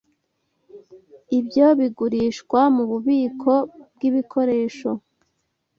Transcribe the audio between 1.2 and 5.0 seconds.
Ibyo bigurishwa mububiko bwibikoresho.